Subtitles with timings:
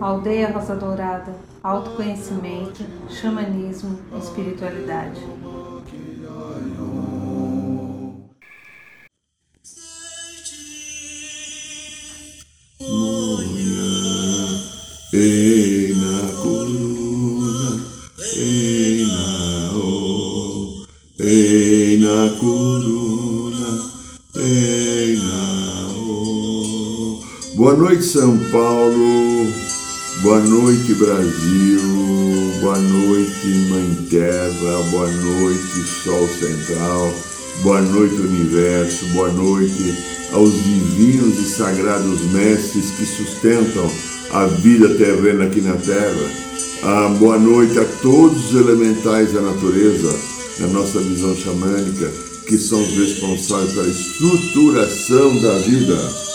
[0.00, 5.20] Aldeia Rosa Dourada, autoconhecimento, xamanismo, espiritualidade.
[15.12, 15.81] Na
[27.72, 29.50] Boa noite, São Paulo.
[30.20, 31.80] Boa noite, Brasil.
[32.60, 34.82] Boa noite, Mãe Terra.
[34.90, 37.14] Boa noite, Sol Central.
[37.62, 39.06] Boa noite, Universo.
[39.14, 39.96] Boa noite
[40.32, 43.90] aos divinos e sagrados mestres que sustentam
[44.32, 46.30] a vida terrena aqui na Terra.
[46.82, 50.14] Ah, boa noite a todos os elementais da natureza,
[50.60, 52.12] na nossa visão xamânica,
[52.46, 56.31] que são os responsáveis pela estruturação da vida.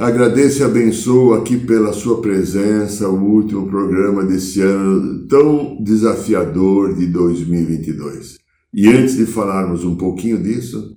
[0.00, 7.06] Agradeço e abençoo aqui pela sua presença, o último programa desse ano tão desafiador de
[7.06, 8.38] 2022.
[8.72, 10.96] E antes de falarmos um pouquinho disso,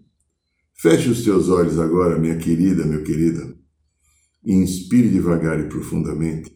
[0.73, 3.61] feche os teus olhos agora, minha querida, meu querido
[4.45, 6.55] inspire devagar e profundamente.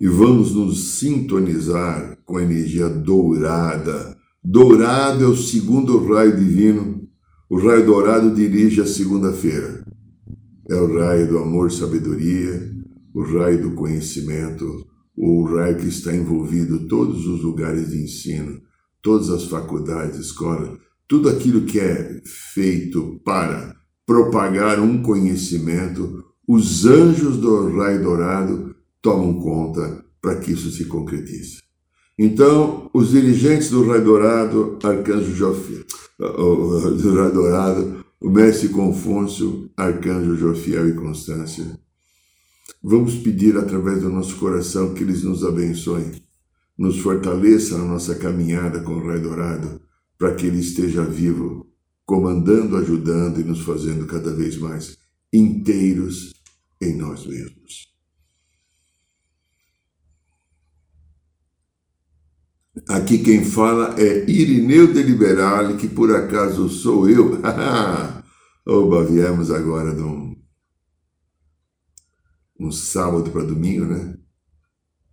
[0.00, 4.16] E vamos nos sintonizar com a energia dourada.
[4.42, 7.06] Dourado é o segundo raio divino.
[7.50, 9.81] O raio dourado dirige a segunda-feira.
[10.72, 12.66] É o raio do amor, sabedoria,
[13.12, 18.58] o raio do conhecimento, o raio que está envolvido todos os lugares de ensino,
[19.02, 27.36] todas as faculdades, escolas, tudo aquilo que é feito para propagar um conhecimento, os anjos
[27.36, 31.58] do raio dourado tomam conta para que isso se concretize.
[32.18, 35.84] Então, os dirigentes do raio dourado, Arcanjo Jofiel,
[36.18, 41.76] do raio dourado, o mestre Confúcio, Arcanjo Jofiel e Constância,
[42.80, 46.22] vamos pedir através do nosso coração que eles nos abençoem,
[46.78, 49.80] nos fortaleça na nossa caminhada com o raio dourado,
[50.16, 51.66] para que ele esteja vivo
[52.06, 54.96] comandando, ajudando e nos fazendo cada vez mais
[55.32, 56.32] inteiros
[56.80, 57.91] em nós mesmos.
[62.88, 67.38] Aqui quem fala é Irineu de Liberale, que por acaso sou eu.
[68.66, 70.34] Oba, viemos agora de um,
[72.58, 74.16] um sábado para domingo, né?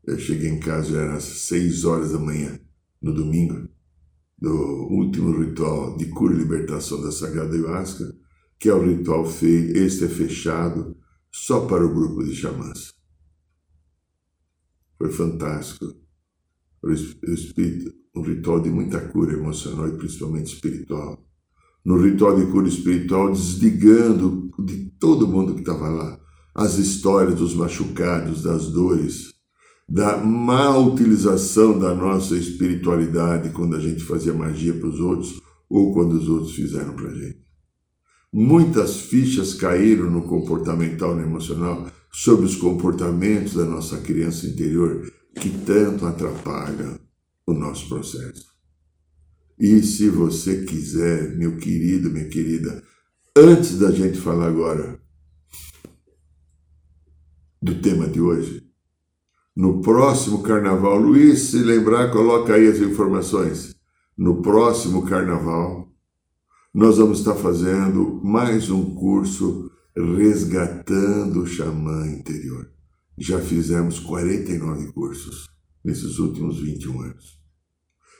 [0.05, 2.57] Eu cheguei em casa, já era às seis horas da manhã,
[3.01, 3.67] no domingo
[4.37, 4.53] do
[4.89, 8.15] último ritual de cura e libertação da Sagrada Ayahuasca,
[8.57, 10.95] que é o ritual feito, este é fechado
[11.29, 12.93] só para o grupo de xamãs.
[14.97, 16.08] Foi fantástico.
[16.81, 21.23] O espírito, um ritual de muita cura emocional e principalmente espiritual.
[21.85, 26.19] No ritual de cura espiritual, desligando de todo mundo que estava lá
[26.53, 29.33] as histórias dos machucados, das dores,
[29.87, 35.93] da má utilização da nossa espiritualidade quando a gente fazia magia para os outros ou
[35.93, 37.39] quando os outros fizeram para a gente.
[38.31, 45.49] Muitas fichas caíram no comportamental no emocional sobre os comportamentos da nossa criança interior que
[45.65, 46.99] tanto atrapalham
[47.45, 48.49] o nosso processo.
[49.59, 52.81] E se você quiser, meu querido, minha querida,
[53.35, 54.99] antes da gente falar agora
[57.61, 58.69] do tema de hoje,
[59.59, 60.97] no próximo carnaval.
[60.97, 63.75] Luiz, se lembrar, coloca aí as informações.
[64.17, 65.91] No próximo carnaval,
[66.73, 72.69] nós vamos estar fazendo mais um curso Resgatando o Xamã Interior.
[73.19, 75.47] Já fizemos 49 cursos
[75.83, 77.39] nesses últimos 21 anos.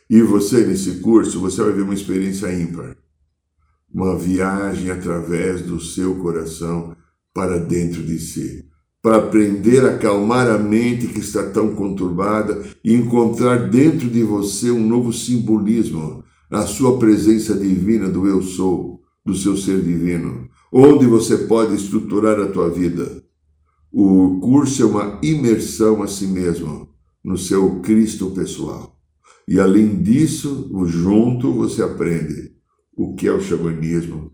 [0.09, 2.97] E você, nesse curso, você vai ver uma experiência ímpar.
[3.91, 6.95] Uma viagem através do seu coração
[7.33, 8.69] para dentro de si
[9.01, 14.69] para aprender a acalmar a mente que está tão conturbada e encontrar dentro de você
[14.71, 21.05] um novo simbolismo, a sua presença divina do eu sou, do seu ser divino, onde
[21.05, 23.23] você pode estruturar a tua vida.
[23.91, 26.89] O curso é uma imersão a si mesmo,
[27.23, 28.97] no seu Cristo pessoal.
[29.47, 32.55] E além disso, junto você aprende
[32.95, 34.31] o que é o xamanismo,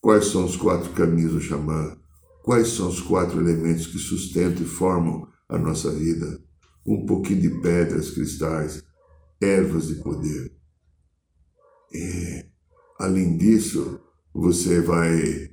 [0.00, 1.96] quais são os quatro caminhos do xamã,
[2.42, 6.42] Quais são os quatro elementos que sustentam e formam a nossa vida?
[6.84, 8.82] Um pouquinho de pedras, cristais,
[9.40, 10.52] ervas de poder.
[11.94, 12.44] E,
[12.98, 14.00] além disso,
[14.34, 15.50] você vai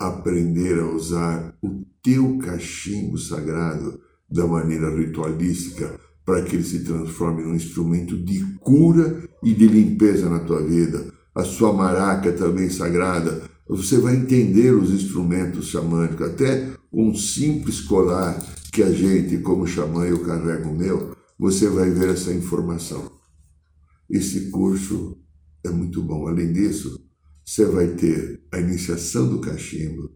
[0.00, 3.98] aprender a usar o teu cachimbo sagrado
[4.30, 10.28] da maneira ritualística para que ele se transforme num instrumento de cura e de limpeza
[10.28, 16.70] na tua vida, a sua maraca também sagrada, você vai entender os instrumentos xamânicos, até
[16.92, 18.38] um simples colar
[18.72, 23.10] que a gente, como xamã, eu carrego o meu, você vai ver essa informação.
[24.08, 25.18] Esse curso
[25.64, 26.28] é muito bom.
[26.28, 27.00] Além disso,
[27.44, 30.10] você vai ter a iniciação do cachimbo,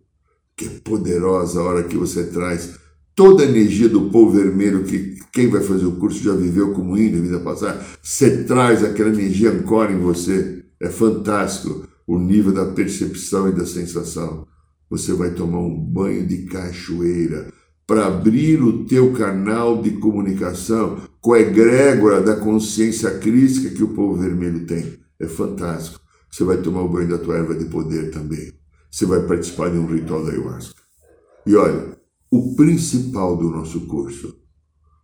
[0.59, 2.75] que poderosa a hora que você traz
[3.15, 6.99] toda a energia do povo vermelho que quem vai fazer o curso já viveu como
[6.99, 10.65] índio vida passada, você traz aquela energia ancora em você.
[10.81, 14.47] É fantástico o nível da percepção e da sensação.
[14.91, 17.53] Você vai tomar um banho de cachoeira
[17.87, 23.95] para abrir o teu canal de comunicação com a egrégora da consciência crítica que o
[23.95, 24.99] povo vermelho tem.
[25.21, 26.01] É fantástico.
[26.31, 28.58] Você vai tomar o banho da tua erva de poder também.
[28.91, 30.81] Você vai participar de um ritual da ayahuasca.
[31.47, 31.97] E olha,
[32.31, 34.37] o principal do nosso curso,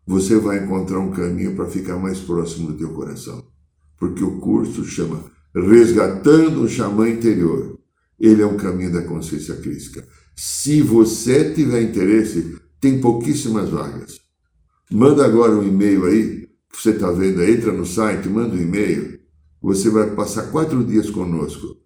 [0.06, 3.46] você vai encontrar um caminho para ficar mais próximo do teu coração.
[3.98, 7.78] Porque o curso chama Resgatando o Xamã Interior.
[8.18, 10.06] Ele é um caminho da consciência crítica.
[10.36, 14.20] Se você tiver interesse, tem pouquíssimas vagas.
[14.90, 19.18] Manda agora um e-mail aí, que você está vendo entra no site, manda um e-mail.
[19.62, 21.83] Você vai passar quatro dias conosco.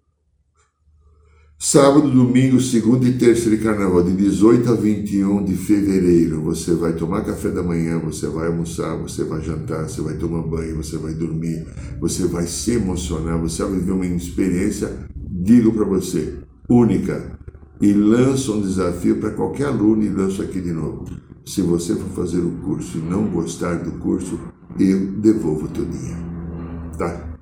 [1.61, 6.41] Sábado, domingo, segunda e terça de carnaval, de 18 a 21 de fevereiro.
[6.43, 10.41] Você vai tomar café da manhã, você vai almoçar, você vai jantar, você vai tomar
[10.41, 11.67] banho, você vai dormir,
[11.99, 16.35] você vai se emocionar, você vai viver uma experiência, digo para você,
[16.69, 17.37] única
[17.81, 21.03] e lanço um desafio para qualquer aluno e lanço aqui de novo.
[21.45, 24.39] Se você for fazer o curso e não gostar do curso,
[24.79, 26.23] eu devolvo o teu dinheiro.
[26.97, 27.37] Tá?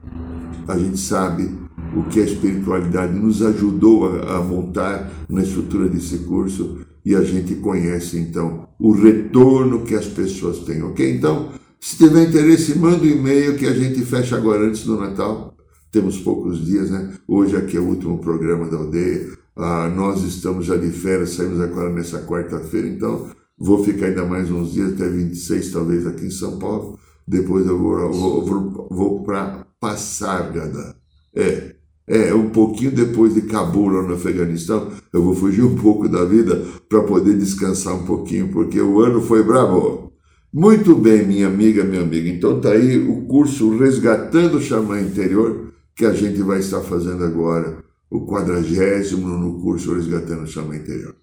[0.68, 1.67] A gente sabe
[1.98, 7.24] o que a espiritualidade nos ajudou a, a montar na estrutura desse curso e a
[7.24, 11.10] gente conhece então o retorno que as pessoas têm, ok?
[11.10, 15.56] Então, se tiver interesse, manda um e-mail que a gente fecha agora antes do Natal.
[15.92, 17.14] Temos poucos dias, né?
[17.28, 19.30] Hoje aqui é o último programa da aldeia.
[19.56, 23.28] Ah, nós estamos já de férias, saímos agora nessa quarta-feira, então
[23.58, 27.00] vou ficar ainda mais uns dias, até 26 talvez aqui em São Paulo.
[27.28, 30.96] Depois eu vou, vou, vou, vou para Passárgada.
[31.34, 31.77] É,
[32.08, 36.24] é, um pouquinho depois de Cabul, lá no Afeganistão, eu vou fugir um pouco da
[36.24, 40.14] vida para poder descansar um pouquinho, porque o ano foi bravo.
[40.54, 42.28] Muito bem, minha amiga, meu amigo.
[42.28, 47.26] Então tá aí o curso Resgatando o Xamã Interior, que a gente vai estar fazendo
[47.26, 51.16] agora o quadragésimo no curso Resgatando o Chama Interior.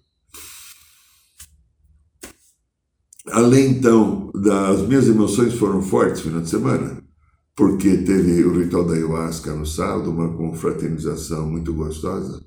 [3.31, 7.04] Além então das minhas emoções foram fortes no final de semana,
[7.55, 12.43] porque teve o ritual da ayahuasca no sábado, uma confraternização muito gostosa.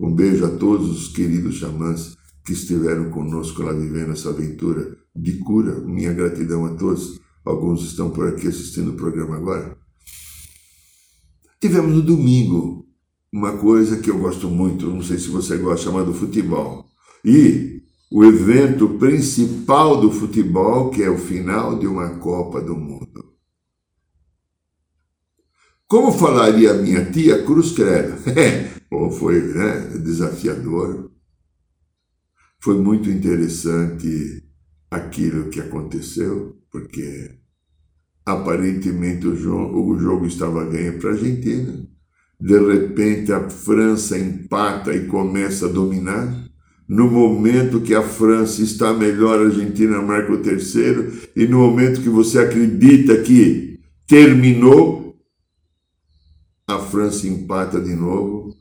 [0.00, 5.38] Um beijo a todos os queridos xamãs que estiveram conosco lá vivendo essa aventura de
[5.38, 5.78] cura.
[5.80, 7.20] Minha gratidão a todos.
[7.44, 9.76] Alguns estão por aqui assistindo o programa agora.
[11.60, 12.84] Tivemos no domingo
[13.32, 16.86] uma coisa que eu gosto muito, não sei se você gosta, chamado futebol.
[17.24, 23.27] E o evento principal do futebol, que é o final de uma Copa do Mundo.
[25.88, 28.14] Como falaria minha tia Cruz Credo?
[28.88, 31.10] Bom, foi né, desafiador.
[32.60, 34.44] Foi muito interessante
[34.90, 37.38] aquilo que aconteceu, porque
[38.24, 41.88] aparentemente o jogo, o jogo estava ganho para a Argentina
[42.40, 46.46] de repente a França empata e começa a dominar.
[46.88, 51.12] No momento que a França está melhor, a Argentina marca o terceiro.
[51.36, 55.07] E no momento que você acredita que terminou,
[56.68, 58.54] a França empata de novo.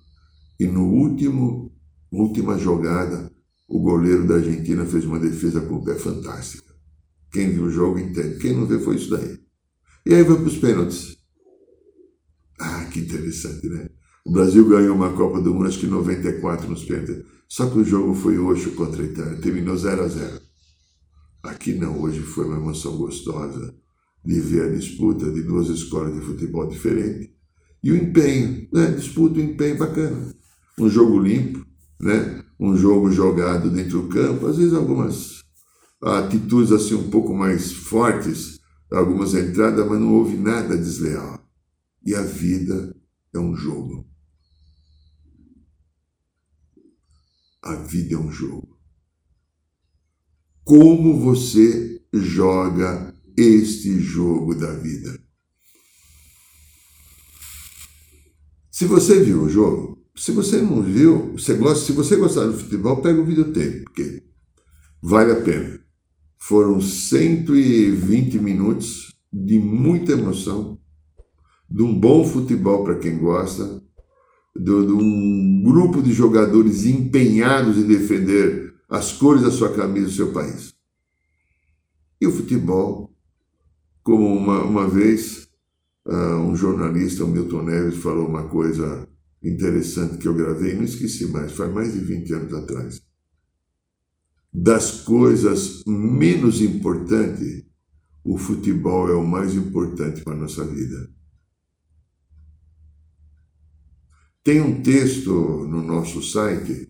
[0.58, 1.76] E no último,
[2.10, 3.30] última jogada,
[3.68, 6.74] o goleiro da Argentina fez uma defesa com o pé fantástica.
[7.32, 8.40] Quem viu o jogo entende.
[8.40, 9.38] Quem não vê foi isso daí.
[10.06, 11.18] E aí vai para os pênaltis.
[12.60, 13.90] Ah, que interessante, né?
[14.26, 17.26] O Brasil ganhou uma Copa do Mundo, acho que em 94 nos pênaltis.
[17.50, 20.42] Só que o jogo foi hoje contra a Itália, terminou 0 a 0
[21.44, 23.76] Aqui não, hoje foi uma emoção gostosa
[24.26, 27.37] de ver a disputa de duas escolas de futebol diferentes.
[27.84, 28.92] E o empenho, né?
[28.92, 30.34] Disputa, o empenho bacana.
[30.80, 31.66] Um jogo limpo,
[32.00, 32.44] né?
[32.60, 35.44] Um jogo jogado dentro do campo, às vezes algumas
[36.02, 38.60] atitudes assim um pouco mais fortes,
[38.92, 41.40] algumas entradas, mas não houve nada desleal.
[42.06, 42.96] E a vida
[43.34, 44.08] é um jogo.
[47.62, 48.78] A vida é um jogo.
[50.64, 55.27] Como você joga este jogo da vida?
[58.78, 62.54] Se você viu o jogo, se você não viu, você gosta, se você gostar do
[62.54, 64.22] futebol, pega o videotape, porque
[65.02, 65.80] vale a pena.
[66.38, 70.80] Foram 120 minutos de muita emoção,
[71.68, 73.82] de um bom futebol para quem gosta,
[74.56, 80.32] de um grupo de jogadores empenhados em defender as cores da sua camisa do seu
[80.32, 80.76] país.
[82.22, 83.12] E o futebol,
[84.04, 85.47] como uma, uma vez
[86.08, 89.08] uh, um jornalista, o Milton Neves, falou uma coisa
[89.44, 93.02] interessante que eu gravei, não esqueci mais, faz mais de 20 anos atrás.
[94.54, 97.66] Das coisas menos importantes,
[98.24, 101.10] o futebol é o mais importante para a nossa vida.
[104.44, 105.32] Tem um texto
[105.68, 106.90] no nosso site,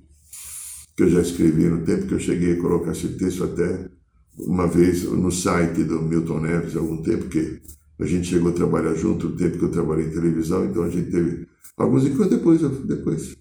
[0.95, 3.89] que eu já escrevi no tempo que eu cheguei a colocar esse texto até
[4.37, 7.61] uma vez no site do Milton Neves, há algum tempo que
[7.99, 10.89] a gente chegou a trabalhar junto, o tempo que eu trabalhei em televisão, então a
[10.89, 13.35] gente teve alguns encontros depois, depois.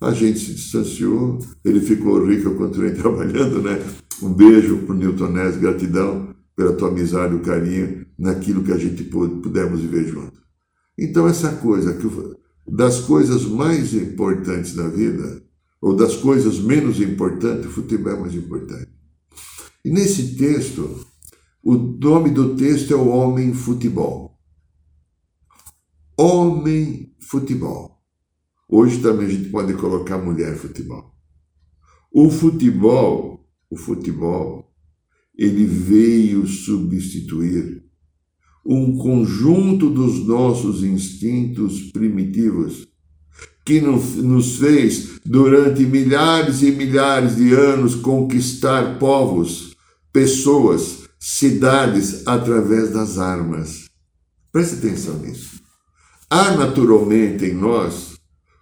[0.00, 3.80] A gente se distanciou, ele ficou rico, eu continuei trabalhando, né?
[4.22, 8.76] Um beijo para o Newton Neves, gratidão pela tua amizade, o carinho, naquilo que a
[8.76, 10.40] gente pudemos viver junto.
[10.98, 12.06] Então, essa coisa, que
[12.68, 15.42] das coisas mais importantes da vida,
[15.80, 18.88] ou das coisas menos importantes, o futebol é mais importante.
[19.84, 21.06] E nesse texto,
[21.62, 24.38] o nome do texto é o Homem Futebol.
[26.18, 27.98] Homem Futebol.
[28.68, 31.12] Hoje também a gente pode colocar mulher futebol.
[32.12, 34.72] O futebol, o futebol,
[35.36, 37.82] ele veio substituir
[38.64, 42.88] um conjunto dos nossos instintos primitivos
[43.64, 49.76] que nos fez, durante milhares e milhares de anos, conquistar povos,
[50.12, 53.84] pessoas, cidades através das armas.
[54.50, 55.60] Preste atenção nisso.
[56.30, 58.14] Há naturalmente em nós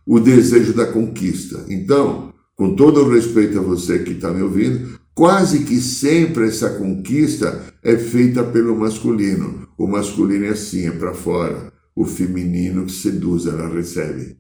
[0.05, 1.65] o desejo da conquista.
[1.69, 6.71] Então, com todo o respeito a você que está me ouvindo, quase que sempre essa
[6.71, 9.69] conquista é feita pelo masculino.
[9.79, 11.73] O masculino é assim, é para fora.
[11.95, 14.37] O feminino que seduz, ela recebe.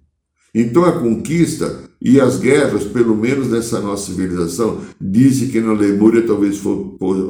[0.55, 6.27] Então a conquista e as guerras, pelo menos nessa nossa civilização, dizem que na Lemúria
[6.27, 6.61] talvez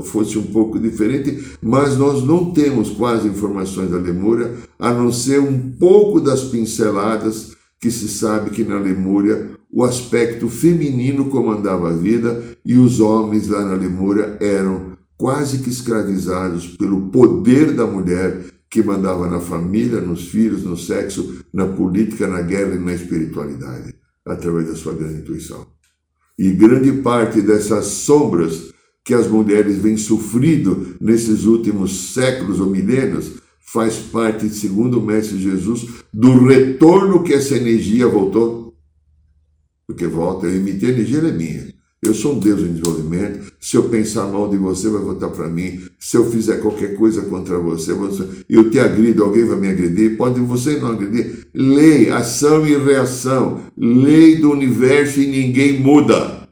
[0.04, 5.40] fosse um pouco diferente, mas nós não temos quase informações da Lemúria, a não ser
[5.40, 11.96] um pouco das pinceladas que se sabe que na Lemúria o aspecto feminino comandava a
[11.96, 18.44] vida e os homens lá na Lemúria eram quase que escravizados pelo poder da mulher
[18.70, 23.94] que mandava na família, nos filhos, no sexo, na política, na guerra e na espiritualidade,
[24.26, 25.66] através da sua grande intuição.
[26.38, 28.72] E grande parte dessas sombras
[29.04, 35.38] que as mulheres vêm sofrendo nesses últimos séculos ou milênios faz parte, segundo o Mestre
[35.38, 38.74] Jesus, do retorno que essa energia voltou.
[39.86, 41.77] Porque volta, eu emiti a energia, ela é minha.
[42.00, 43.52] Eu sou um Deus em desenvolvimento.
[43.60, 45.80] Se eu pensar mal de você, vai voltar para mim.
[45.98, 47.92] Se eu fizer qualquer coisa contra você,
[48.48, 50.16] eu te agrido, alguém vai me agredir.
[50.16, 51.48] Pode você não agredir.
[51.52, 53.62] Lei, ação e reação.
[53.76, 56.48] Lei do universo e ninguém muda.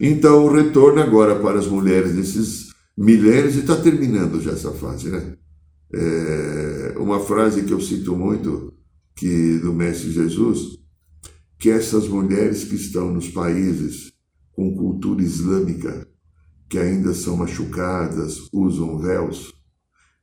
[0.00, 5.10] Então, o retorno agora para as mulheres desses milênios, e está terminando já essa fase,
[5.10, 5.34] né?
[5.92, 8.72] É uma frase que eu cito muito
[9.14, 10.78] que do Mestre Jesus,
[11.58, 14.11] que essas mulheres que estão nos países
[14.54, 16.06] com cultura islâmica,
[16.68, 19.52] que ainda são machucadas, usam véus,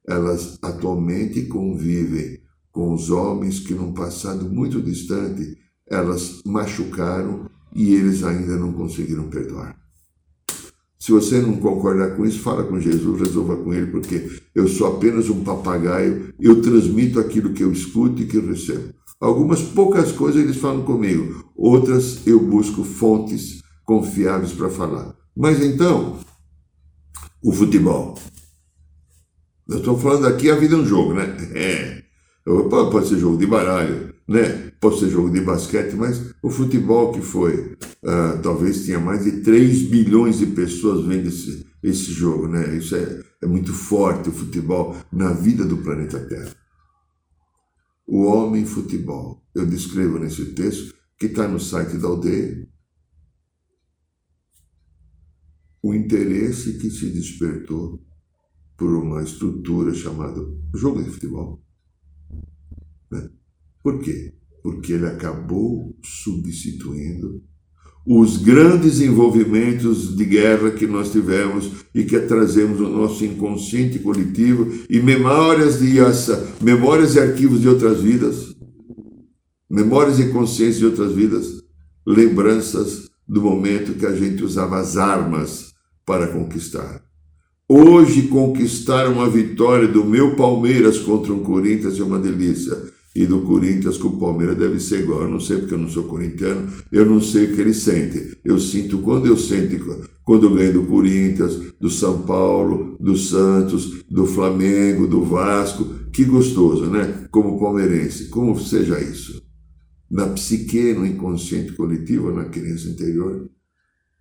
[0.08, 2.40] elas atualmente convivem
[2.72, 5.58] com os homens que, num passado muito distante,
[5.88, 9.78] elas machucaram e eles ainda não conseguiram perdoar.
[11.00, 14.88] Se você não concordar com isso, fala com Jesus, resolva com ele, porque eu sou
[14.88, 18.94] apenas um papagaio, eu transmito aquilo que eu escuto e que eu recebo.
[19.20, 25.16] Algumas poucas coisas eles falam comigo, outras eu busco fontes confiáveis para falar.
[25.36, 26.20] Mas então,
[27.44, 28.16] o futebol.
[29.68, 31.26] Eu estou falando aqui, a vida é um jogo, né?
[31.56, 32.00] É.
[32.92, 34.72] Pode ser jogo de baralho, né?
[34.80, 39.42] Pode ser jogo de basquete, mas o futebol que foi, uh, talvez tinha mais de
[39.42, 42.76] 3 bilhões de pessoas vendo esse, esse jogo, né?
[42.76, 46.56] Isso é, é muito forte, o futebol, na vida do planeta Terra.
[48.08, 49.44] O homem futebol.
[49.54, 52.68] Eu descrevo nesse texto, que está no site da aldeia,
[55.82, 58.02] o interesse que se despertou
[58.78, 60.42] por uma estrutura chamada
[60.74, 61.62] jogo de futebol.
[63.12, 63.30] Né?
[63.84, 64.34] Por quê?
[64.64, 67.44] Porque ele acabou substituindo
[68.06, 74.68] os grandes envolvimentos de guerra que nós tivemos e que trazemos no nosso inconsciente coletivo
[74.90, 78.56] e memórias de essa, memórias e arquivos de outras vidas,
[79.70, 81.62] memórias e consciências de outras vidas,
[82.06, 85.69] lembranças do momento que a gente usava as armas
[86.10, 87.04] para conquistar.
[87.70, 92.76] Hoje, conquistar uma vitória do meu Palmeiras contra um Corinthians é uma delícia.
[93.16, 95.22] e do Corinthians com o Palmeiras deve ser igual.
[95.22, 98.32] Eu não sei porque eu não sou corintiano, eu não sei o que eles sentem.
[98.44, 104.04] Eu sinto quando eu sinto, quando eu ganho do Corinthians, do São Paulo, do Santos,
[104.10, 105.86] do Flamengo, do Vasco.
[106.12, 107.28] Que gostoso, né?
[107.30, 109.44] Como palmeirense, como seja isso.
[110.10, 113.48] Na psique, no inconsciente coletivo, na criança interior,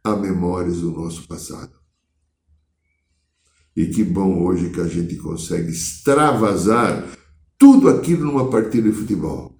[0.04, 1.77] há memórias do nosso passado.
[3.78, 7.06] E que bom hoje que a gente consegue extravasar
[7.56, 9.54] tudo aquilo numa partida de futebol.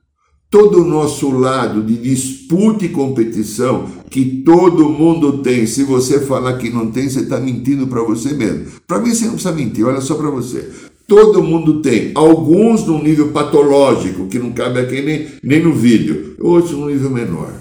[0.51, 5.69] Todo o nosso lado de disputa e competição que todo mundo tem.
[5.69, 8.67] Se você falar que não tem, você está mentindo para você mesmo.
[8.89, 10.69] Para mim, você não precisa mentir, olha só para você.
[11.07, 12.11] Todo mundo tem.
[12.17, 16.35] Alguns num nível patológico, que não cabe aqui nem, nem no vídeo.
[16.41, 17.53] Outros num nível menor.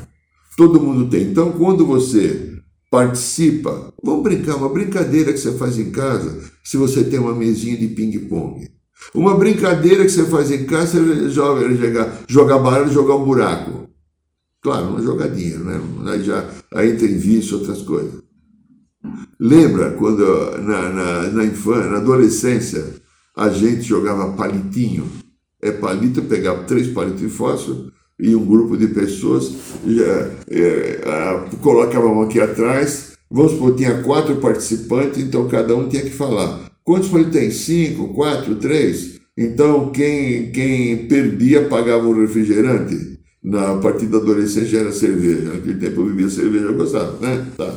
[0.58, 1.22] Todo mundo tem.
[1.22, 2.57] Então, quando você
[2.90, 7.78] participa, vamos brincar, uma brincadeira que você faz em casa, se você tem uma mesinha
[7.78, 8.70] de ping-pong.
[9.14, 13.90] Uma brincadeira que você faz em casa, você joga, joga, jogar baralho, jogar um buraco.
[14.62, 15.82] Claro, uma jogadinha, né?
[16.08, 18.22] Aí já aí entra em vício, outras coisas.
[19.40, 20.26] Lembra quando
[20.62, 22.96] na, na, na infância, na adolescência,
[23.36, 25.08] a gente jogava palitinho?
[25.62, 29.52] É palito, pegava três palitos de fósforo e um grupo de pessoas
[29.86, 31.00] já, é,
[31.62, 33.14] colocava a mão aqui atrás.
[33.30, 37.52] Vamos supor, tinha quatro participantes, então cada um tinha que falar Quantos ele tem?
[37.52, 39.20] Cinco, quatro, três?
[39.38, 43.20] Então, quem, quem perdia pagava o refrigerante.
[43.44, 45.54] Na partir da adolescência era cerveja.
[45.54, 47.46] Naquele tempo eu bebia cerveja, eu gostava, né?
[47.58, 47.76] Tá.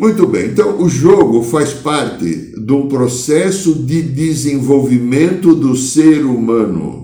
[0.00, 7.03] Muito bem, então o jogo faz parte um processo de desenvolvimento do ser humano.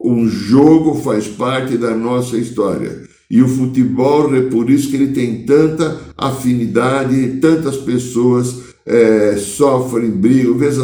[0.00, 3.02] Um jogo faz parte da nossa história.
[3.30, 10.10] E o futebol é por isso que ele tem tanta afinidade, tantas pessoas é, sofrem,
[10.10, 10.82] brigam, veja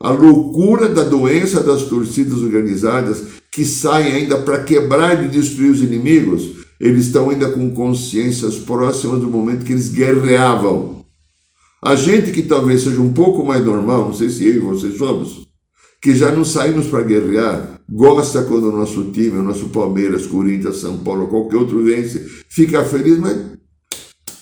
[0.00, 5.70] a, a loucura da doença das torcidas organizadas que saem ainda para quebrar e destruir
[5.70, 11.04] os inimigos, eles estão ainda com consciências próximas do momento que eles guerreavam.
[11.84, 14.96] A gente que talvez seja um pouco mais normal, não sei se eu e vocês
[14.96, 15.46] somos,
[16.00, 20.78] que já não saímos para guerrear, gosta quando o nosso time, o nosso Palmeiras, Corinthians,
[20.78, 22.18] São Paulo, qualquer outro vence,
[22.48, 23.52] fica feliz, mas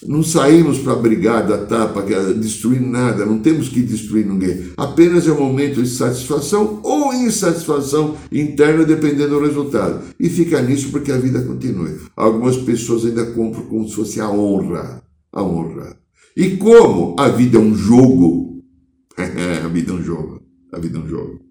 [0.07, 2.03] não saímos para brigar da tapa,
[2.35, 4.71] destruir nada, não temos que destruir ninguém.
[4.77, 10.03] Apenas é um momento de satisfação ou insatisfação interna, dependendo do resultado.
[10.19, 11.95] E fica nisso porque a vida continua.
[12.17, 15.03] Algumas pessoas ainda compram como se fosse a honra.
[15.33, 15.97] A honra.
[16.37, 18.65] E como a vida é um jogo,
[19.19, 20.41] a vida é um jogo,
[20.73, 21.50] a vida é um jogo.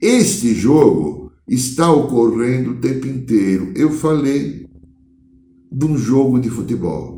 [0.00, 3.72] Este jogo está ocorrendo o tempo inteiro.
[3.74, 4.66] Eu falei
[5.70, 7.16] de um jogo de futebol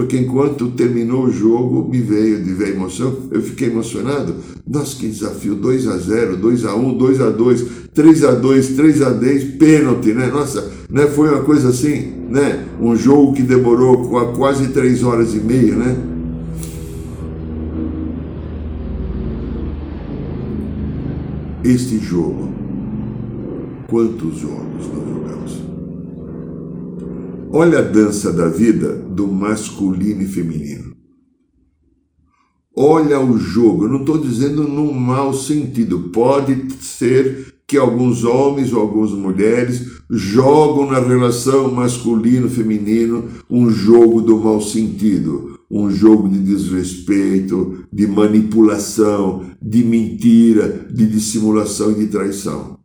[0.00, 4.34] porque enquanto terminou o jogo, me veio de ver emoção, eu fiquei emocionado.
[4.66, 8.68] Nossa, que desafio, 2 a 0 2 a 1 2 a 2 3 a 2
[8.68, 10.28] 3 a 10 pênalti, né?
[10.28, 11.06] Nossa, né?
[11.06, 12.66] foi uma coisa assim, né?
[12.80, 15.96] Um jogo que demorou quase 3 horas e meia, né?
[21.62, 22.48] Este jogo,
[23.86, 25.62] quantos jogos nós jogamos?
[27.52, 30.96] Olha a dança da vida do masculino e feminino.
[32.74, 38.72] Olha o jogo, eu não estou dizendo num mau sentido, pode ser que alguns homens
[38.72, 46.38] ou algumas mulheres jogam na relação masculino-feminino um jogo do mau sentido, um jogo de
[46.38, 52.80] desrespeito, de manipulação, de mentira, de dissimulação e de traição.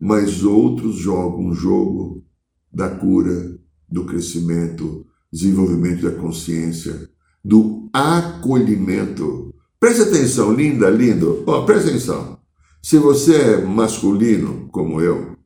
[0.00, 2.24] Mas outros jogam um jogo
[2.72, 7.08] da cura, do crescimento, desenvolvimento da consciência,
[7.44, 9.54] do acolhimento.
[9.78, 11.44] Preste atenção, linda, lindo.
[11.46, 12.38] Oh, preste atenção.
[12.82, 15.36] Se você é masculino, como eu,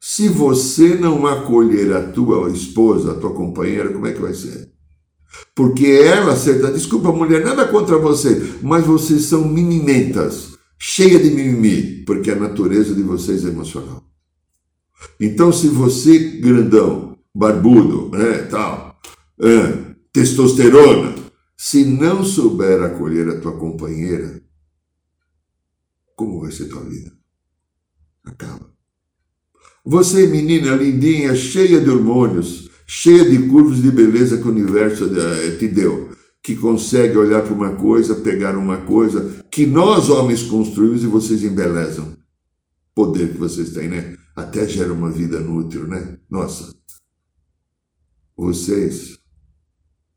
[0.00, 4.70] se você não acolher a tua esposa, a tua companheira, como é que vai ser?
[5.54, 12.04] Porque ela, certa, desculpa, mulher, nada contra você, mas vocês são mimimentas, cheia de mimimi,
[12.04, 14.04] porque a natureza de vocês é emocional.
[15.18, 18.98] Então, se você, grandão, barbudo, né, tal,
[19.40, 21.14] é, testosterona,
[21.56, 24.42] se não souber acolher a tua companheira,
[26.16, 27.12] como vai ser tua vida?
[28.24, 28.70] Acaba.
[29.84, 35.56] Você, menina lindinha, cheia de hormônios, cheia de curvas de beleza que o universo eh,
[35.56, 36.10] te deu,
[36.42, 41.44] que consegue olhar para uma coisa, pegar uma coisa que nós homens construímos e vocês
[41.44, 42.16] embelezam.
[42.92, 44.16] Poder que vocês têm, né?
[44.34, 46.18] até gera uma vida inútil, né?
[46.28, 46.74] Nossa,
[48.36, 49.16] vocês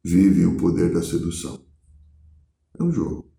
[0.04, 1.64] vivem o poder da sedução.
[2.80, 3.32] É um jogo.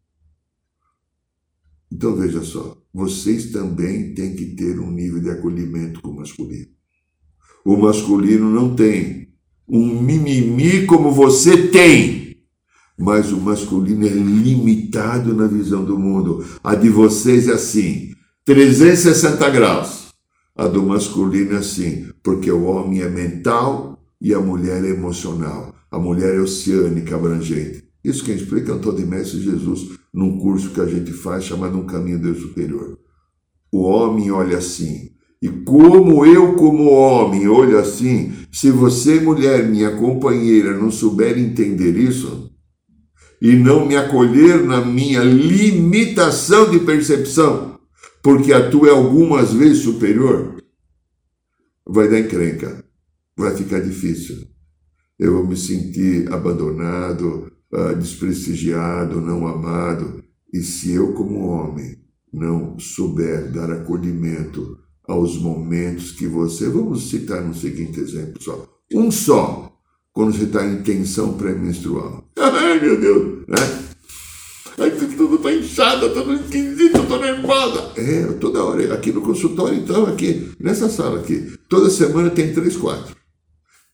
[1.91, 6.74] Então veja só, vocês também têm que ter um nível de acolhimento com o masculino.
[7.65, 9.29] O masculino não tem
[9.67, 12.37] um mimimi como você tem,
[12.99, 16.45] mas o masculino é limitado na visão do mundo.
[16.63, 18.13] A de vocês é assim,
[18.45, 20.09] 360 graus.
[20.55, 25.75] A do masculino é assim, porque o homem é mental e a mulher é emocional.
[25.91, 27.85] A mulher é oceânica, abrangente.
[28.05, 31.87] Isso quem explica Antônio de Mestre Jesus num curso que a gente faz chamado Um
[31.87, 32.99] Caminho Deus Superior.
[33.73, 35.11] O homem olha assim.
[35.45, 41.99] E como eu, como homem, olho assim, se você, mulher, minha companheira, não souber entender
[41.99, 42.51] isso
[43.43, 47.79] e não me acolher na minha limitação de percepção,
[48.23, 50.65] porque a tua é algumas vezes superior,
[51.87, 52.83] vai dar encrenca,
[53.37, 54.47] vai ficar difícil.
[55.19, 60.25] Eu vou me sentir abandonado, uh, desprestigiado, não amado.
[60.51, 61.99] E se eu, como homem,
[62.33, 66.69] não souber dar acolhimento aos momentos que você.
[66.69, 68.69] Vamos citar um seguinte exemplo só.
[68.93, 69.73] Um só,
[70.13, 72.25] quando você está em tensão pré-menstrual.
[72.39, 73.85] Ai, meu Deus, né?
[74.79, 77.93] Ai, tudo está inchado, tudo esquisito, estou nervosa.
[77.97, 82.77] É, toda hora, aqui no consultório, então, aqui, nessa sala aqui, toda semana tem três,
[82.77, 83.15] quatro.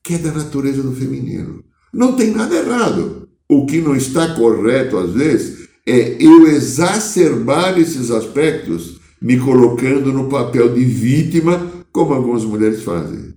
[0.02, 1.62] Que é da natureza do feminino.
[1.92, 3.28] Não tem nada errado.
[3.48, 10.28] O que não está correto, às vezes, é eu exacerbar esses aspectos, me colocando no
[10.28, 13.34] papel de vítima, como algumas mulheres fazem.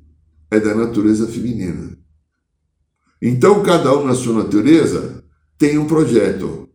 [0.50, 1.98] É da natureza feminina.
[3.22, 5.24] Então, cada um na sua natureza
[5.58, 6.70] tem um projeto.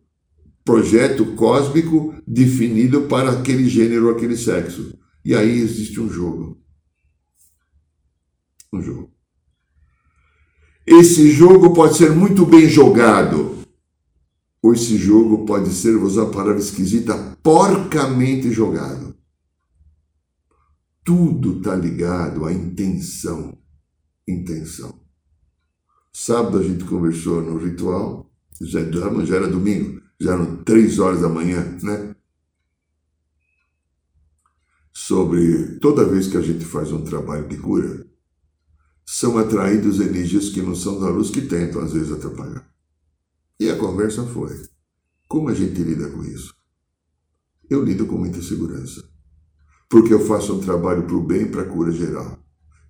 [0.63, 4.97] Projeto cósmico definido para aquele gênero aquele sexo.
[5.23, 6.59] E aí existe um jogo.
[8.71, 9.11] Um jogo.
[10.85, 13.58] Esse jogo pode ser muito bem jogado,
[14.61, 19.15] ou esse jogo pode ser, vou usar a palavra esquisita, porcamente jogado.
[21.03, 23.57] Tudo está ligado à intenção.
[24.27, 24.99] Intenção.
[26.11, 28.29] Sábado a gente conversou no ritual,
[28.61, 28.81] já,
[29.25, 32.15] já era domingo, já eram três horas da manhã, né?
[34.91, 38.05] Sobre toda vez que a gente faz um trabalho de cura,
[39.05, 42.69] são atraídos energias que não são da luz que tentam às vezes atrapalhar.
[43.59, 44.55] E a conversa foi:
[45.27, 46.55] como a gente lida com isso?
[47.69, 49.03] Eu lido com muita segurança,
[49.89, 52.39] porque eu faço um trabalho para o bem e para a cura geral.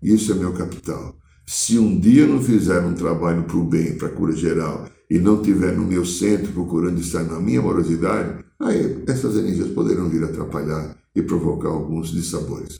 [0.01, 1.17] Isso é meu capital.
[1.45, 4.87] Se um dia eu não fizer um trabalho para o bem, para a cura geral,
[5.09, 10.07] e não tiver no meu centro procurando estar na minha amorosidade, aí essas energias poderão
[10.07, 12.79] vir atrapalhar e provocar alguns dissabores.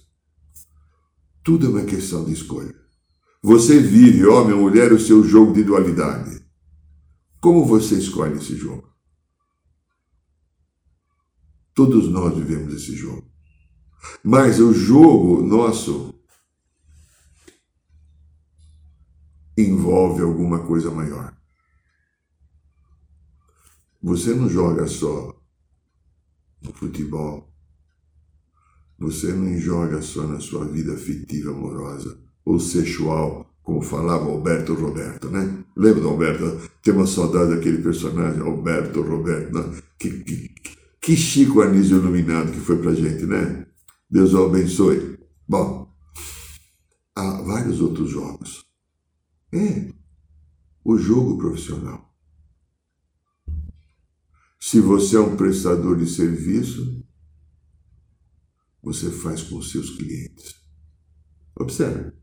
[1.44, 2.76] Tudo é uma questão de escolha.
[3.42, 6.39] Você vive, homem ou mulher, o seu jogo de dualidade.
[7.40, 8.94] Como você escolhe esse jogo?
[11.74, 13.30] Todos nós vivemos esse jogo.
[14.24, 16.14] Mas o jogo nosso
[19.58, 21.38] envolve alguma coisa maior.
[24.02, 25.38] Você não joga só
[26.62, 27.50] no futebol.
[28.98, 35.30] Você não joga só na sua vida afetiva amorosa ou sexual, como falava Alberto Roberto,
[35.30, 35.64] né?
[35.76, 36.70] Lembra do Alberto?
[36.82, 39.82] Tem uma saudade daquele personagem, Alberto Roberto, né?
[40.00, 40.54] que, que,
[41.02, 43.66] que Chico Anísio iluminado que foi pra gente, né?
[44.10, 45.20] Deus o abençoe.
[45.48, 45.94] Bom,
[47.16, 48.66] há vários outros jogos.
[49.54, 49.92] É,
[50.84, 52.10] o jogo profissional.
[54.60, 57.04] Se você é um prestador de serviço,
[58.82, 60.56] você faz com seus clientes.
[61.56, 62.14] Observe.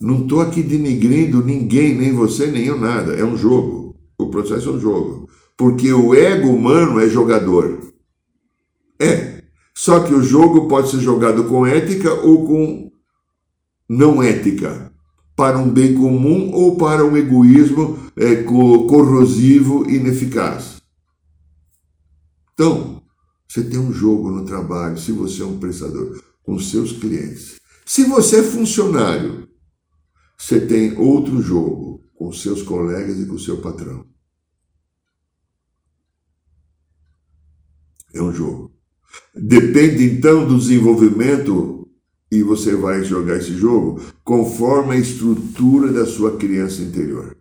[0.00, 3.14] Não estou aqui denigrindo ninguém, nem você, nem eu, nada.
[3.14, 3.96] É um jogo.
[4.18, 5.28] O processo é um jogo.
[5.56, 7.80] Porque o ego humano é jogador.
[9.00, 9.42] É.
[9.74, 12.92] Só que o jogo pode ser jogado com ética ou com
[13.88, 14.92] não ética.
[15.34, 20.76] Para um bem comum ou para um egoísmo é, corrosivo e ineficaz.
[22.54, 23.02] Então,
[23.46, 27.56] você tem um jogo no trabalho, se você é um prestador, com seus clientes.
[27.84, 29.45] Se você é funcionário,
[30.36, 34.06] você tem outro jogo com seus colegas e com seu patrão.
[38.12, 38.74] É um jogo.
[39.34, 41.88] Depende então do desenvolvimento
[42.30, 47.36] e você vai jogar esse jogo conforme a estrutura da sua criança interior.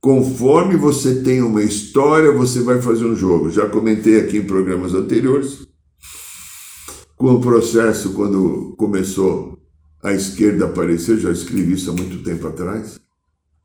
[0.00, 3.50] Conforme você tem uma história, você vai fazer um jogo.
[3.50, 5.66] Já comentei aqui em programas anteriores
[7.16, 9.58] com o processo, quando começou
[10.02, 13.00] a esquerda aparecer, já escrevi isso há muito tempo atrás,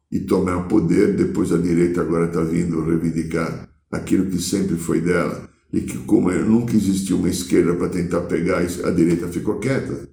[0.09, 5.49] e tomar poder, depois a direita agora está vindo reivindicar aquilo que sempre foi dela,
[5.71, 10.09] e que, como nunca existiu uma esquerda para tentar pegar, a direita ficou quieta.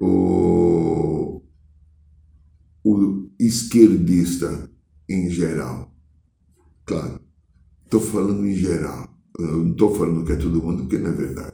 [0.00, 1.42] O,
[2.82, 4.70] o esquerdista
[5.08, 5.94] em geral,
[6.84, 7.20] claro,
[7.84, 11.53] estou falando em geral, não estou falando que é todo mundo, porque não é verdade.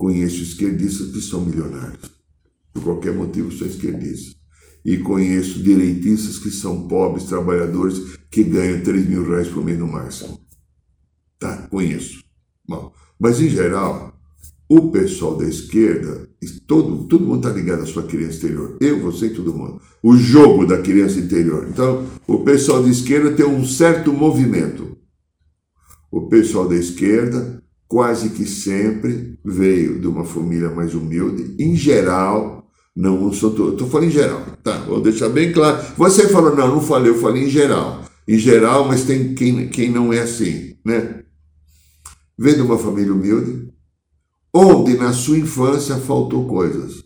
[0.00, 2.10] Conheço esquerdistas que são milionários,
[2.72, 4.34] por qualquer motivo são esquerdistas.
[4.82, 9.86] E conheço direitistas que são pobres, trabalhadores, que ganham 3 mil reais por mês no
[9.86, 10.40] máximo.
[11.38, 12.24] Tá, conheço.
[12.66, 14.18] Bom, mas em geral,
[14.66, 16.26] o pessoal da esquerda,
[16.66, 18.78] todo, todo mundo está ligado à sua criança interior.
[18.80, 19.82] Eu, você e todo mundo.
[20.02, 21.68] O jogo da criança interior.
[21.68, 24.96] Então, o pessoal da esquerda tem um certo movimento.
[26.10, 27.59] O pessoal da esquerda
[27.90, 31.56] quase que sempre veio de uma família mais humilde.
[31.58, 34.78] Em geral, não sou estou falando em geral, tá?
[34.82, 35.84] Vou deixar bem claro.
[35.96, 38.04] Você falou, não, não falei, eu falei em geral.
[38.28, 41.24] Em geral, mas tem quem, quem não é assim, né?
[42.38, 43.72] Vem de uma família humilde,
[44.54, 47.04] onde na sua infância faltou coisas.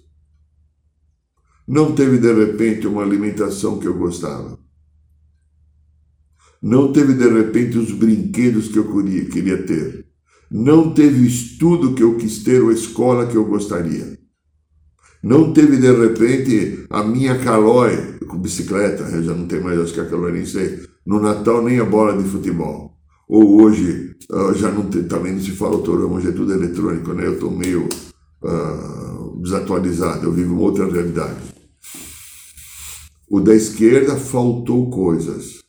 [1.66, 4.59] Não teve de repente uma alimentação que eu gostava.
[6.61, 8.87] Não teve de repente os brinquedos que eu
[9.31, 10.03] queria ter.
[10.56, 14.16] Não teve estudo que eu quis ter ou escola que eu gostaria.
[15.20, 19.92] Não teve de repente a minha calói com bicicleta, eu já não tenho mais, acho
[19.92, 22.96] que a calói nem sei, no Natal nem a bola de futebol.
[23.28, 27.12] Ou hoje, uh, já não tem, também não se fala autorama, hoje é tudo eletrônico,
[27.14, 27.26] né?
[27.26, 27.88] Eu estou meio
[28.44, 31.40] uh, desatualizado, eu vivo uma outra realidade.
[33.28, 35.64] O da esquerda faltou coisas.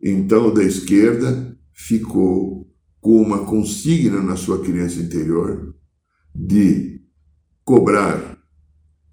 [0.00, 2.57] Então, o da esquerda ficou
[3.00, 5.74] com uma consigna na sua criança interior
[6.34, 7.00] de
[7.64, 8.38] cobrar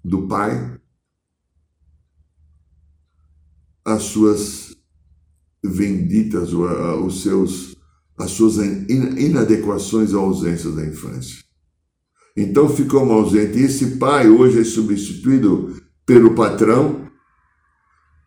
[0.04, 0.80] do pai
[3.84, 4.76] as suas
[5.64, 7.76] venditas, os seus
[8.18, 11.44] as suas inadequações ou ausências da infância.
[12.36, 13.58] Então ficou um ausente.
[13.58, 17.10] E esse pai hoje é substituído pelo patrão,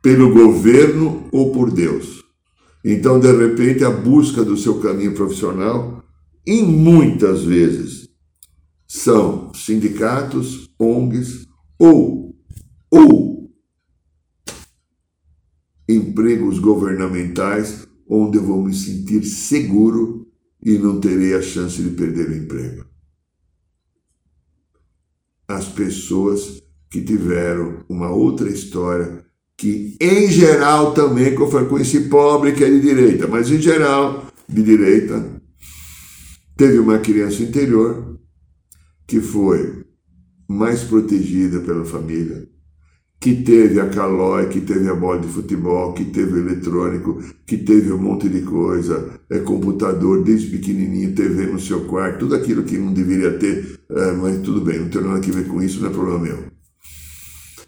[0.01, 2.23] pelo governo ou por Deus.
[2.83, 6.03] Então, de repente, a busca do seu caminho profissional,
[6.45, 8.09] em muitas vezes,
[8.87, 11.45] são sindicatos, ONGs
[11.77, 12.35] ou,
[12.89, 13.51] ou
[15.87, 20.27] empregos governamentais onde eu vou me sentir seguro
[20.63, 22.85] e não terei a chance de perder o emprego.
[25.47, 29.25] As pessoas que tiveram uma outra história,
[29.59, 34.63] que em geral também, eu conheci pobre que é de direita, mas em geral, de
[34.63, 35.41] direita,
[36.55, 38.17] teve uma criança interior
[39.05, 39.83] que foi
[40.47, 42.47] mais protegida pela família,
[43.19, 47.57] que teve a calói, que teve a bola de futebol, que teve o eletrônico, que
[47.57, 52.63] teve um monte de coisa, é computador desde pequenininho, TV no seu quarto, tudo aquilo
[52.63, 55.81] que não deveria ter, é, mas tudo bem, não tem nada a ver com isso,
[55.81, 56.58] não é problema meu.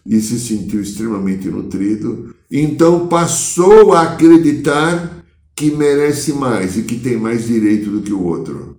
[0.05, 5.23] E se sentiu extremamente nutrido, então passou a acreditar
[5.55, 8.77] que merece mais e que tem mais direito do que o outro.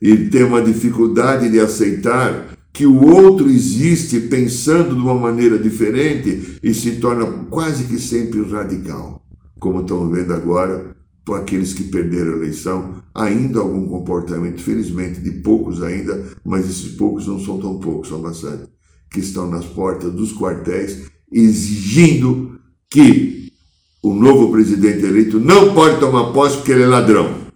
[0.00, 6.58] E tem uma dificuldade de aceitar que o outro existe pensando de uma maneira diferente
[6.62, 9.26] e se torna quase que sempre radical,
[9.58, 15.30] como estamos vendo agora por aqueles que perderam a eleição, ainda algum comportamento, felizmente de
[15.42, 18.62] poucos ainda, mas esses poucos não são tão poucos, são bastante,
[19.10, 22.58] que estão nas portas dos quartéis exigindo
[22.90, 23.52] que
[24.02, 27.48] o novo presidente eleito não pode tomar posse porque ele é ladrão.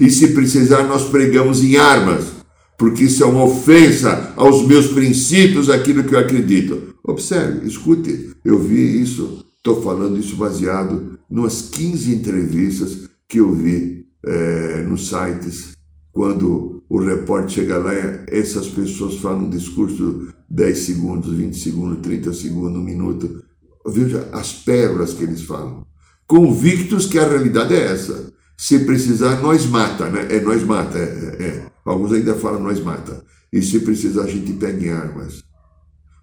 [0.00, 2.36] E se precisar, nós pregamos em armas
[2.78, 6.94] porque isso é uma ofensa aos meus princípios, aquilo que eu acredito.
[7.02, 14.06] Observe, escute, eu vi isso, estou falando isso baseado nas 15 entrevistas que eu vi
[14.24, 15.72] é, nos sites,
[16.12, 17.92] quando o repórter chega lá,
[18.28, 23.42] essas pessoas falam um discurso 10 segundos, 20 segundos, 30 segundos, um minuto.
[23.86, 25.86] Veja as pérolas que eles falam.
[26.26, 28.32] Convictos que a realidade é essa.
[28.56, 30.26] Se precisar, nós mata, né?
[30.30, 31.46] É nós mata, é, é.
[31.46, 31.66] é.
[31.84, 33.24] Alguns ainda falam nós mata.
[33.52, 35.44] E se precisar, a gente pega em armas.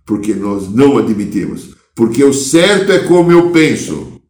[0.06, 1.76] Porque nós não admitimos.
[1.96, 4.22] Porque o certo é como eu penso.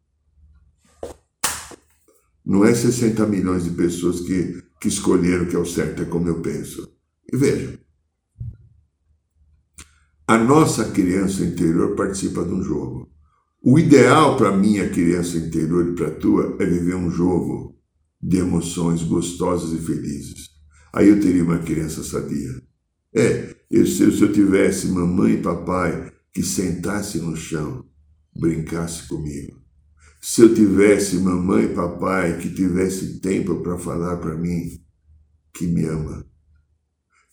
[2.46, 6.28] Não é 60 milhões de pessoas que, que escolheram que é o certo é como
[6.28, 6.93] eu penso.
[7.32, 7.80] E veja.
[10.28, 13.10] A nossa criança interior participa de um jogo.
[13.63, 17.80] O ideal para minha criança interior e para tua é viver um jogo
[18.22, 20.50] de emoções gostosas e felizes.
[20.91, 22.62] Aí eu teria uma criança sadia.
[23.15, 27.86] É, eu, se eu tivesse mamãe e papai que sentasse no chão,
[28.36, 29.62] brincasse comigo.
[30.25, 34.79] Se eu tivesse mamãe e papai que tivesse tempo para falar para mim
[35.53, 36.25] que me ama,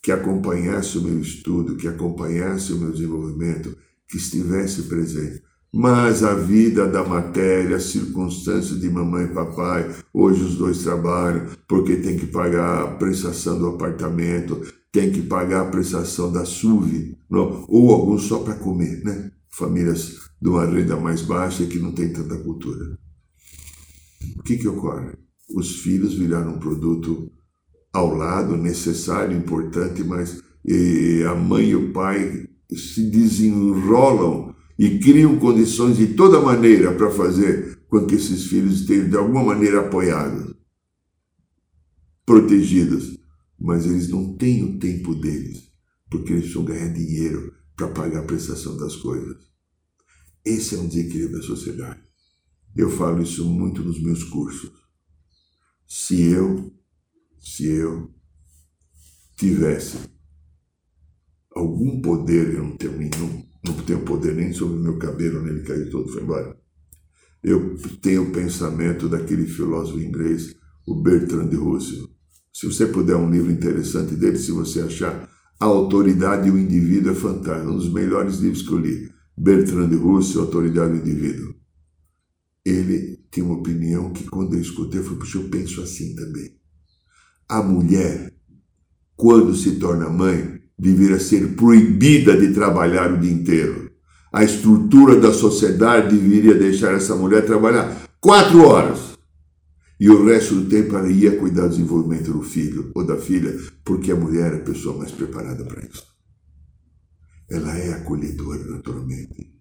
[0.03, 3.77] que acompanhasse o meu estudo, que acompanhasse o meu desenvolvimento,
[4.09, 5.41] que estivesse presente.
[5.73, 11.47] Mas a vida da matéria, as circunstâncias de mamãe e papai, hoje os dois trabalham
[11.69, 17.17] porque tem que pagar a prestação do apartamento, tem que pagar a prestação da SUV,
[17.31, 19.31] não, ou alguns só para comer, né?
[19.49, 22.99] Famílias de uma renda mais baixa que não tem tanta cultura.
[24.39, 25.13] O que, que ocorre?
[25.55, 27.31] Os filhos viraram um produto
[27.93, 30.43] ao lado, necessário, importante, mas
[31.29, 37.81] a mãe e o pai se desenrolam e criam condições de toda maneira para fazer
[37.89, 40.55] com que esses filhos estejam de alguma maneira apoiados,
[42.25, 43.19] protegidos,
[43.59, 45.71] mas eles não têm o tempo deles,
[46.09, 49.51] porque eles precisam ganhar dinheiro para pagar a prestação das coisas.
[50.51, 52.01] Esse é um desequilíbrio da sociedade.
[52.75, 54.73] Eu falo isso muito nos meus cursos.
[55.87, 56.73] Se eu,
[57.39, 58.13] se eu
[59.37, 59.97] tivesse
[61.55, 65.55] algum poder, eu não tenho nenhum, não tenho poder nem sobre o meu cabelo, nem
[65.55, 66.59] ele caiu todo, foi embora.
[67.43, 72.09] Eu tenho o pensamento daquele filósofo inglês, o Bertrand Russell.
[72.53, 77.13] Se você puder um livro interessante dele, se você achar A Autoridade e o Indivíduo
[77.13, 79.20] é fantástico, um dos melhores livros que eu li.
[79.37, 81.55] Bertrand Russell, Autoridade e o Indivíduo.
[82.65, 86.57] Ele tem uma opinião que quando eu escutei, eu falei, puxa, eu penso assim também.
[87.49, 88.33] A mulher,
[89.17, 93.91] quando se torna mãe, deveria ser proibida de trabalhar o dia inteiro.
[94.33, 99.19] A estrutura da sociedade deveria deixar essa mulher trabalhar quatro horas.
[99.99, 103.55] E o resto do tempo ela ia cuidar do desenvolvimento do filho ou da filha,
[103.85, 106.10] porque a mulher é a pessoa mais preparada para isso.
[107.51, 109.53] Ela é acolhedora, naturalmente.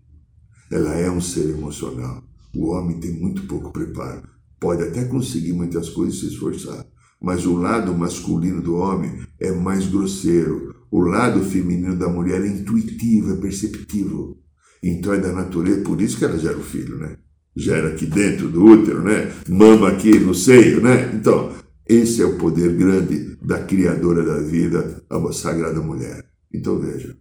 [0.71, 2.23] Ela é um ser emocional.
[2.55, 4.21] O homem tem muito pouco preparo.
[4.59, 6.85] Pode até conseguir muitas coisas se esforçar,
[7.21, 12.47] mas o lado masculino do homem é mais grosseiro, o lado feminino da mulher é
[12.47, 14.37] intuitivo, é perceptível.
[14.83, 17.17] Então é da natureza, por isso que ela gera o filho, né?
[17.55, 19.31] Gera aqui dentro do útero, né?
[19.47, 21.11] Mama aqui no seio, né?
[21.13, 21.53] Então,
[21.87, 26.25] esse é o poder grande da criadora da vida, a sagrada mulher.
[26.53, 27.17] Então veja.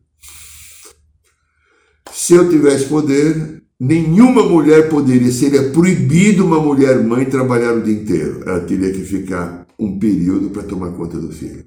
[2.20, 7.94] Se eu tivesse poder, nenhuma mulher poderia, seria proibido uma mulher mãe trabalhar o dia
[7.94, 8.42] inteiro.
[8.44, 11.64] Ela teria que ficar um período para tomar conta do filho.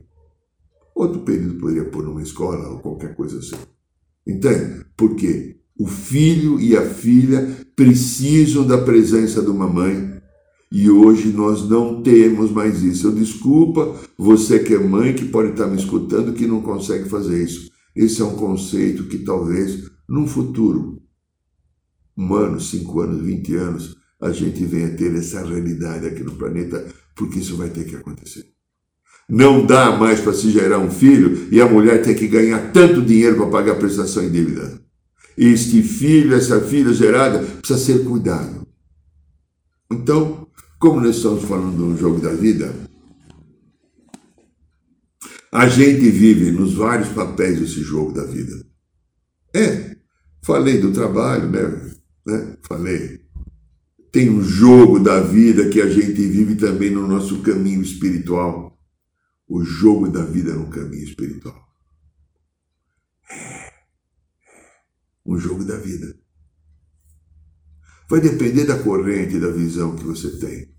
[0.93, 3.55] Outro período poderia pôr numa escola ou qualquer coisa assim.
[4.27, 4.83] Entende?
[4.97, 10.21] Porque o filho e a filha precisam da presença de uma mãe
[10.69, 13.07] e hoje nós não temos mais isso.
[13.07, 17.41] Eu desculpa você que é mãe, que pode estar me escutando, que não consegue fazer
[17.41, 17.71] isso.
[17.95, 21.01] Esse é um conceito que talvez num futuro,
[22.17, 26.85] um ano, cinco anos, vinte anos, a gente venha ter essa realidade aqui no planeta,
[27.15, 28.45] porque isso vai ter que acontecer.
[29.29, 33.01] Não dá mais para se gerar um filho e a mulher tem que ganhar tanto
[33.01, 34.81] dinheiro para pagar a prestação em dívida.
[35.37, 38.67] Este filho, essa filha gerada, precisa ser cuidado.
[39.89, 40.45] Então,
[40.77, 42.75] como nós estamos falando do jogo da vida,
[45.53, 48.69] a gente vive nos vários papéis desse jogo da vida.
[49.53, 49.90] É,
[50.41, 51.91] falei do trabalho, né?
[52.25, 52.57] né?
[52.67, 53.21] Falei.
[54.11, 58.77] Tem um jogo da vida que a gente vive também no nosso caminho espiritual
[59.47, 61.61] o jogo da vida no caminho espiritual.
[65.25, 66.15] É um jogo da vida.
[68.09, 70.73] Vai depender da corrente da visão que você tem.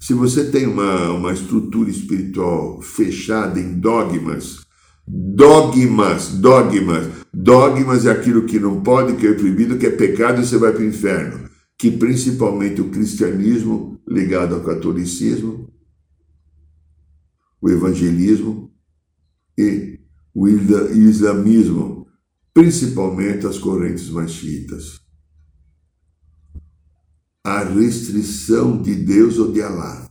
[0.00, 4.64] Se você tem uma, uma estrutura espiritual fechada em dogmas,
[5.06, 7.08] dogmas, dogmas,
[7.42, 10.72] dogmas é aquilo que não pode, que é proibido, que é pecado e você vai
[10.72, 11.48] para o inferno.
[11.78, 15.68] Que principalmente o cristianismo ligado ao catolicismo
[17.60, 18.72] o evangelismo
[19.56, 19.98] e
[20.34, 22.06] o islamismo,
[22.54, 24.40] principalmente as correntes mais.
[27.44, 30.08] A restrição de Deus ou de Alá.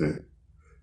[0.00, 0.22] É.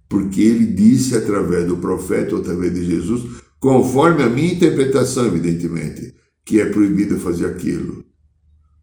[0.08, 6.14] Porque ele disse através do profeta ou através de Jesus, conforme a minha interpretação, evidentemente,
[6.44, 8.04] que é proibido fazer aquilo.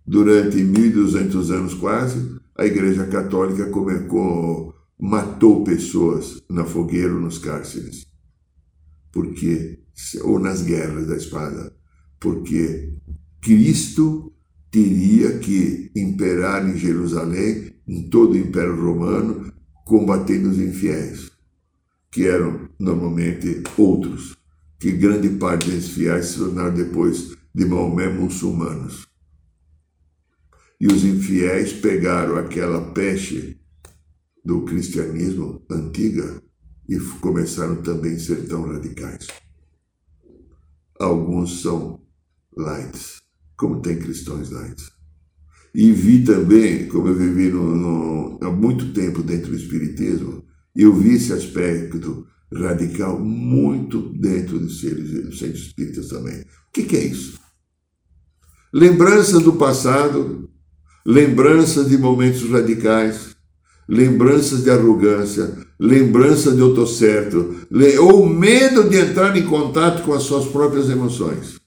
[0.06, 8.06] Durante 1200 anos quase, a Igreja Católica começou matou pessoas na fogueira ou nos cárceres.
[9.12, 9.80] Porque,
[10.22, 11.76] ou nas guerras da espada.
[12.18, 12.94] Porque
[13.42, 14.32] Cristo
[14.70, 19.52] teria que imperar em Jerusalém, em todo o Império Romano,
[19.84, 21.30] combatendo os infiéis,
[22.10, 24.39] que eram normalmente outros,
[24.80, 29.06] que grande parte desses fiéis se tornaram depois de Maomé muçulmanos.
[30.80, 33.60] E os infiéis pegaram aquela peste
[34.42, 36.42] do cristianismo antiga
[36.88, 39.26] e começaram também a ser tão radicais.
[40.98, 42.00] Alguns são
[42.56, 43.18] lights,
[43.58, 44.90] como tem cristãos lights.
[45.74, 50.42] E vi também, como eu vivi no, no, há muito tempo dentro do Espiritismo,
[50.74, 56.40] eu vi esse aspecto radical muito dentro dos centros espíritas também.
[56.40, 57.38] O que, que é isso?
[58.72, 60.48] Lembranças do passado,
[61.04, 63.36] lembranças de momentos radicais,
[63.88, 67.66] lembranças de arrogância, lembrança de eu estou certo,
[68.00, 71.58] ou medo de entrar em contato com as suas próprias emoções.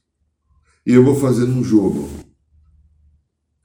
[0.86, 2.10] E eu vou fazendo um jogo.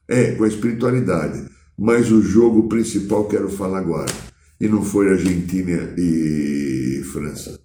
[0.09, 1.47] É, com a espiritualidade.
[1.79, 4.13] Mas o jogo principal quero falar agora.
[4.61, 7.61] E não foi Argentina e França.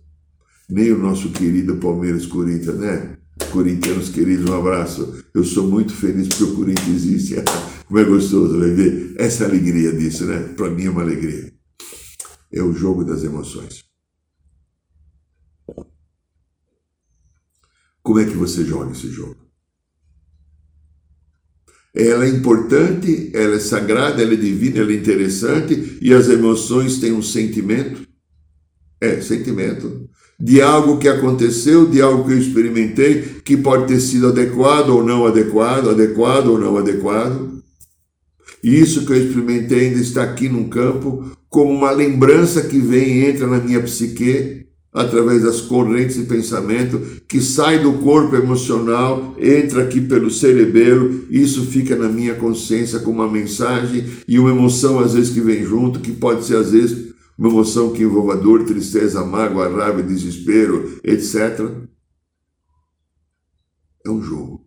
[0.69, 3.17] Nem o nosso querido Palmeiras Corinthians, né?
[3.51, 5.23] Corintianos queridos, um abraço.
[5.33, 7.35] Eu sou muito feliz porque o Corinthians existe.
[7.87, 10.39] Como é gostoso ver essa alegria disso, né?
[10.55, 11.51] Para mim é uma alegria.
[12.51, 13.83] É o jogo das emoções.
[18.01, 19.42] Como é que você joga esse jogo?
[21.95, 26.97] Ela é importante, ela é sagrada, ela é divina, ela é interessante e as emoções
[26.99, 28.01] têm um sentimento.
[28.99, 34.27] É, sentimento de algo que aconteceu, de algo que eu experimentei, que pode ter sido
[34.27, 37.63] adequado ou não adequado, adequado ou não adequado.
[38.63, 43.19] E isso que eu experimentei ainda está aqui num campo, como uma lembrança que vem
[43.19, 49.35] e entra na minha psique, através das correntes de pensamento, que sai do corpo emocional,
[49.39, 54.99] entra aqui pelo cerebelo, isso fica na minha consciência como uma mensagem e uma emoção
[54.99, 58.63] às vezes que vem junto, que pode ser às vezes uma emoção que envolva dor,
[58.65, 61.71] tristeza, mágoa, raiva, desespero, etc.
[64.05, 64.63] É um jogo.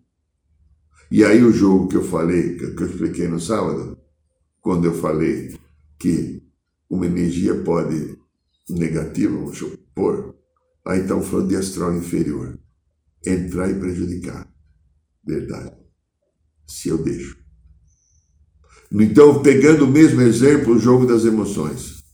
[1.08, 3.96] E aí o jogo que eu falei, que eu expliquei no sábado,
[4.60, 5.54] quando eu falei
[6.00, 6.42] que
[6.90, 8.18] uma energia pode
[8.68, 10.36] negativa, vamos supor,
[10.84, 12.58] aí estão falando de astral inferior.
[13.24, 14.48] Entrar e prejudicar.
[15.24, 15.76] Verdade.
[16.66, 17.36] Se eu deixo.
[18.92, 22.04] Então, pegando o mesmo exemplo, o jogo das emoções.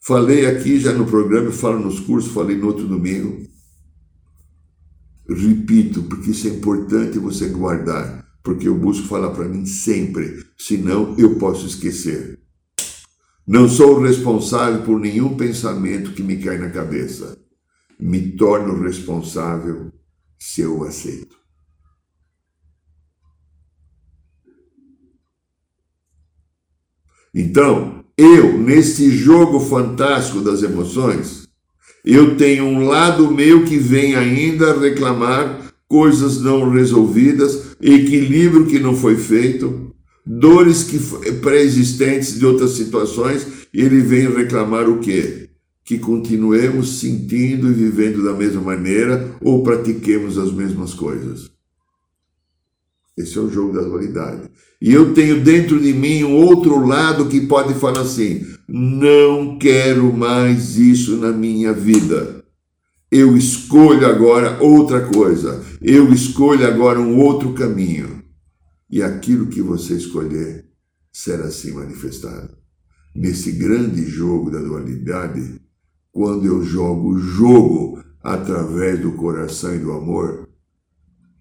[0.00, 3.46] Falei aqui já no programa, falo nos cursos, falei no outro domingo.
[5.28, 11.16] Repito, porque isso é importante você guardar, porque eu busco falar para mim sempre, senão
[11.16, 12.41] eu posso esquecer.
[13.46, 17.38] Não sou responsável por nenhum pensamento que me cai na cabeça.
[17.98, 19.92] Me torno responsável
[20.38, 21.36] se eu aceito.
[27.34, 31.48] Então, eu, nesse jogo fantástico das emoções,
[32.04, 38.94] eu tenho um lado meu que vem ainda reclamar coisas não resolvidas, equilíbrio que não
[38.94, 39.91] foi feito,
[40.24, 40.98] dores que
[41.40, 45.50] pré-existentes de outras situações, e ele vem reclamar o quê?
[45.84, 51.50] Que continuemos sentindo e vivendo da mesma maneira ou pratiquemos as mesmas coisas.
[53.16, 54.42] Esse é o jogo da dualidade.
[54.80, 60.12] E eu tenho dentro de mim um outro lado que pode falar assim: não quero
[60.12, 62.42] mais isso na minha vida.
[63.10, 65.62] Eu escolho agora outra coisa.
[65.82, 68.21] Eu escolho agora um outro caminho.
[68.92, 70.66] E aquilo que você escolher
[71.10, 72.54] será assim manifestado.
[73.14, 75.58] Nesse grande jogo da dualidade,
[76.12, 80.46] quando eu jogo o jogo através do coração e do amor,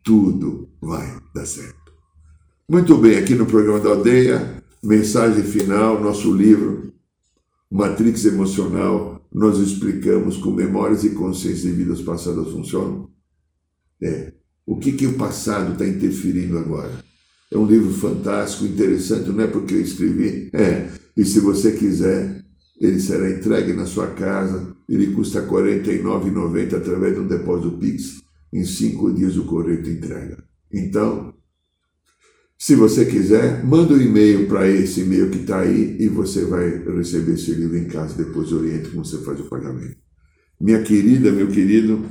[0.01, 1.91] tudo vai dar certo.
[2.69, 6.93] Muito bem, aqui no programa da aldeia, mensagem final, nosso livro,
[7.69, 13.09] Matrix Emocional, nós explicamos como memórias e consciências de vidas passadas funcionam.
[14.01, 14.33] É,
[14.65, 17.10] o que, que o passado está interferindo agora?
[17.51, 20.49] É um livro fantástico, interessante, não é porque eu escrevi?
[20.53, 20.87] É,
[21.17, 22.43] e se você quiser,
[22.79, 28.21] ele será entregue na sua casa, ele custa R$ 49,90 através de um depósito Pix.
[28.53, 30.43] Em cinco dias o correio entrega.
[30.73, 31.33] Então,
[32.57, 36.69] se você quiser, manda um e-mail para esse e-mail que está aí e você vai
[36.95, 38.23] receber esse livro em casa.
[38.23, 39.97] Depois oriente como você faz o pagamento.
[40.59, 42.05] Minha querida, meu querido,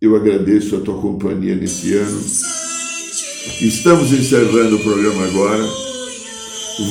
[0.00, 2.65] eu agradeço a tua companhia nesse ano.
[3.60, 5.64] Estamos encerrando o programa agora.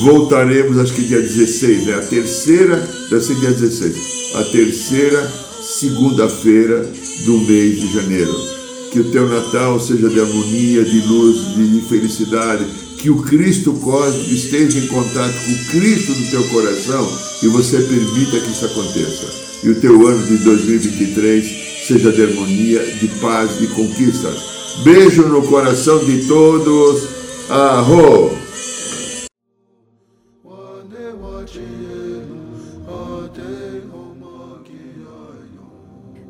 [0.02, 1.94] Voltaremos, acho que dia 16, né?
[1.94, 2.76] A terceira,
[3.08, 3.96] deve ser dia 16,
[4.34, 5.32] a terceira
[5.62, 6.90] segunda-feira
[7.24, 8.56] do mês de janeiro
[8.96, 12.64] que o teu Natal seja de harmonia, de luz, de felicidade,
[12.98, 17.06] que o Cristo cósmico esteja em contato com o Cristo do teu coração
[17.42, 19.26] e você permita que isso aconteça.
[19.62, 24.55] E o teu ano de 2023 seja de harmonia, de paz, de conquistas.
[24.82, 27.50] Beijo no coração de todos.
[27.50, 28.30] Arro!